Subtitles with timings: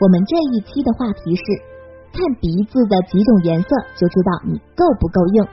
[0.00, 1.42] 我们这一期的话题是：
[2.16, 5.44] 看鼻子的几种颜色就知道你够不够硬。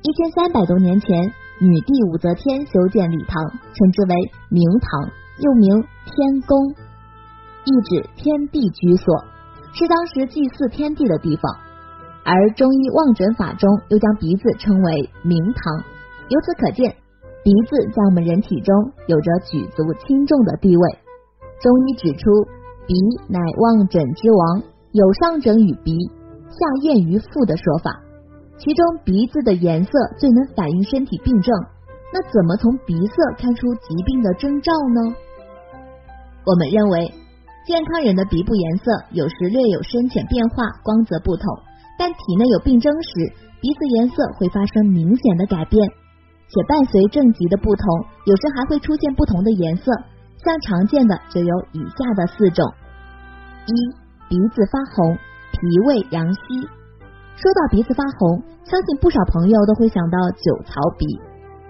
[0.00, 1.30] 一千三百多年前，
[1.60, 3.44] 女帝武则天修建礼堂，
[3.74, 4.16] 称之为
[4.48, 6.56] 明堂，又名天宫，
[7.66, 9.14] 意指天地居所，
[9.74, 11.42] 是当时祭祀天地的地方。
[12.24, 15.84] 而中医望诊法中又将鼻子称为明堂，
[16.30, 16.96] 由此可见，
[17.44, 18.74] 鼻子在我们人体中
[19.08, 20.98] 有着举足轻重的地位。
[21.60, 22.59] 中医指出。
[22.90, 22.96] 鼻
[23.28, 25.94] 乃望诊之王，有上诊于鼻，
[26.50, 28.02] 下验于腹的说法。
[28.58, 31.54] 其中鼻子的颜色最能反映身体病症。
[32.12, 35.14] 那怎么从鼻色看出疾病的征兆呢？
[36.44, 37.14] 我们认为，
[37.64, 41.46] 健康人的鼻部颜色有时略有深浅变化，光泽不同。
[41.96, 45.88] 但体内有病征时，鼻子颜色会发生明显的改变，
[46.48, 47.86] 且伴随症疾的不同，
[48.24, 49.92] 有时还会出现不同的颜色。
[50.42, 52.64] 像常见的就有以下的四种：
[53.66, 53.72] 一、
[54.28, 55.16] 鼻子发红，
[55.52, 56.40] 脾胃阳虚。
[57.36, 61.06] 说到鼻子发红，相信不少朋友都会想到酒槽鼻，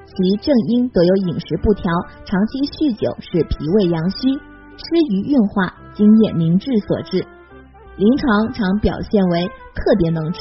[0.07, 1.93] 其正因得有饮食不调，
[2.25, 7.27] 长期酗酒，使脾胃阳虚，失于运化，津液凝滞所致。
[7.97, 10.41] 临床常表现为特别能吃，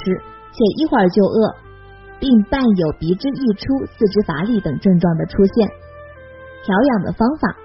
[0.52, 1.55] 且一会儿就饿，
[2.20, 5.67] 并伴有鼻汁溢出、四肢乏力等症状的出现。
[6.64, 7.55] 调养的方法。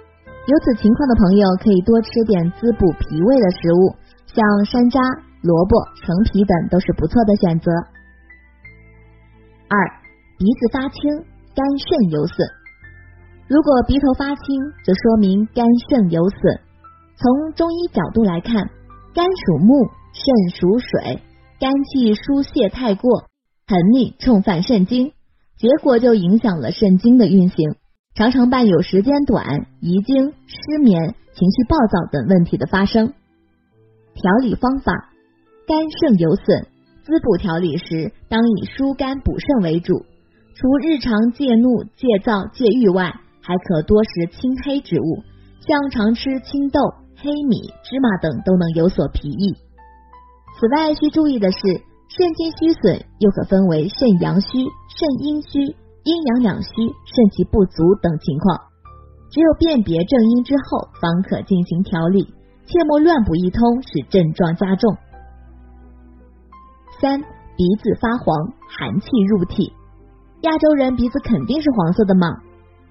[0.47, 5.01] 有此情况的朋友可以多吃点滋补脾胃的食物，像山楂、
[5.41, 5.73] 萝卜、
[6.05, 7.73] 橙皮等都是不错的选择。
[9.69, 9.75] 二、
[10.37, 11.01] 鼻子发青，
[11.57, 12.47] 肝肾有损。
[13.49, 16.61] 如果鼻头发青，则说明肝肾有损。
[17.17, 18.69] 从中医角度来看，
[19.15, 21.23] 肝属木，肾属水，
[21.59, 23.25] 肝气疏泄太过，
[23.67, 25.13] 横逆冲犯肾经，
[25.57, 27.77] 结果就影响了肾经的运行。
[28.15, 33.13] 常常伴有时间短、遗精、失眠、情绪暴躁等问题的发生。
[34.15, 34.93] 调理方法：
[35.67, 36.69] 肝肾有损，
[37.03, 40.07] 滋补调理时当以疏肝补肾为主。
[40.55, 45.25] 除日常戒怒、戒躁、戒欲外，还可多食青黑植物，
[45.67, 46.79] 像常吃青豆、
[47.17, 49.57] 黑米、芝麻等都能有所裨益。
[50.61, 51.59] 此外，需注意的是，
[52.17, 54.47] 肾经虚损又可分为肾阳虚、
[54.87, 55.75] 肾阴虚。
[56.05, 56.69] 阴阳两虚、
[57.07, 58.61] 肾气不足等情况，
[59.31, 62.25] 只有辨别正因之后，方可进行调理，
[62.67, 64.95] 切莫乱补一通，使症状加重。
[67.01, 67.23] 三、
[67.57, 69.73] 鼻子发黄，寒气入体。
[70.43, 72.29] 亚洲人鼻子肯定是黄色的吗？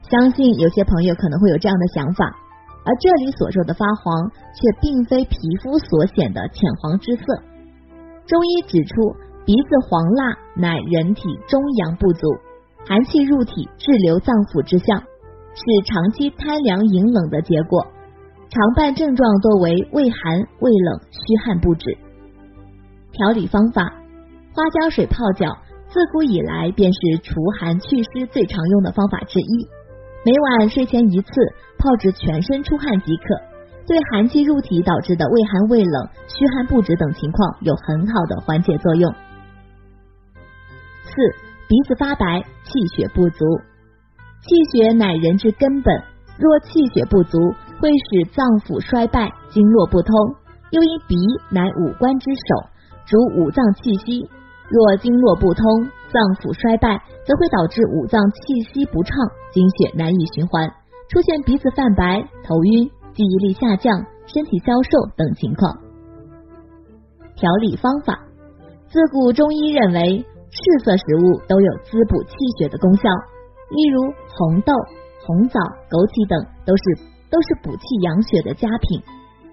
[0.09, 2.25] 相信有些朋友可能会有这样的想法，
[2.83, 7.23] 而这里所说的发黄，却并非皮肤所显的浅黄之色。
[8.25, 12.27] 中医指出，鼻子黄蜡乃人体中阳不足。
[12.85, 17.87] 寒气入体，滞留脏腑之象，是长期贪凉饮冷的结果。
[18.49, 21.97] 常伴症状多为畏寒、畏冷、虚汗不止。
[23.13, 23.83] 调理方法：
[24.53, 25.57] 花椒水泡脚，
[25.87, 29.67] 自古以来便是除寒祛湿最常用的方法之一。
[30.25, 31.31] 每晚睡前一次，
[31.79, 33.23] 泡至全身出汗即可，
[33.87, 39.13] 对寒气入体导致的畏寒畏冷、虚汗不止等情况有很好的缓解作用。
[41.05, 41.52] 四。
[41.67, 43.45] 鼻子发白，气血不足。
[44.41, 45.95] 气血乃人之根本，
[46.37, 47.39] 若气血不足，
[47.79, 50.13] 会使脏腑衰败，经络不通。
[50.71, 51.15] 又因鼻
[51.49, 52.67] 乃五官之首，
[53.05, 54.29] 主五脏气息。
[54.69, 55.63] 若经络不通，
[56.11, 59.15] 脏腑衰败，则会导致五脏气息不畅，
[59.53, 60.67] 经血难以循环，
[61.09, 65.77] 出现鼻子泛白、头晕、记忆力下降、身体消瘦等情况。
[67.35, 68.19] 调理方法：
[68.89, 70.25] 自古中医认为。
[70.53, 73.09] 赤色食物都有滋补气血的功效，
[73.71, 74.71] 例如红豆、
[75.25, 75.59] 红枣、
[75.89, 76.83] 枸杞等都是
[77.31, 79.01] 都是补气养血的佳品。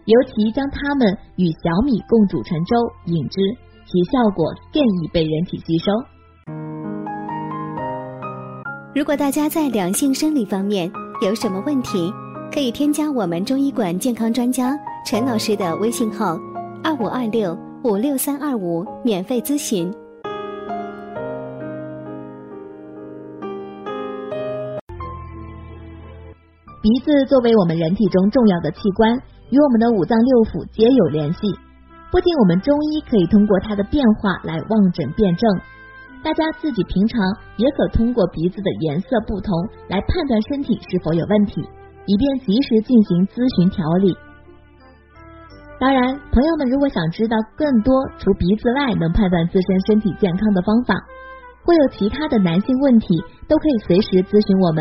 [0.04, 3.40] 尤其将它们与小米共煮成粥饮之，
[3.86, 5.90] 其效果更易被人体吸收。
[8.94, 10.90] 如果大家在两性生理方面
[11.22, 12.12] 有什么问题，
[12.52, 16.36] 可以添加我们中医馆健康专家陈老师的微信号：
[16.84, 19.90] 二五二六五六三二五，免费咨询。
[26.82, 29.12] 鼻子作为我们人体中重要的器官，
[29.52, 31.40] 与我们的五脏六腑皆有联系。
[32.08, 35.44] 不仅我们中医可以通过它的变化来望诊辨证，
[36.24, 37.20] 大家自己平常
[37.60, 39.52] 也可通过鼻子的颜色不同
[39.92, 41.60] 来判断身体是否有问题，
[42.08, 44.16] 以便及时进行咨询调理。
[45.76, 50.96] 当然，朋友们如果想知道更多除鼻子外能判断自身身体健康的方法，
[51.60, 54.80] 或有其他的男性问题，都可以随时咨询我们。